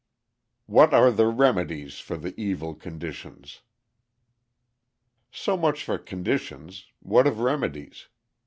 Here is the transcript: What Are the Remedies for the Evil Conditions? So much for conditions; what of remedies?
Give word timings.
What 0.65 0.95
Are 0.95 1.11
the 1.11 1.27
Remedies 1.27 1.99
for 1.99 2.17
the 2.17 2.33
Evil 2.35 2.73
Conditions? 2.73 3.61
So 5.31 5.55
much 5.55 5.83
for 5.83 5.99
conditions; 5.99 6.87
what 7.03 7.27
of 7.27 7.37
remedies? 7.37 8.07